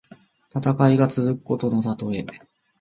[0.49, 2.25] 戦いが続くことのたとえ。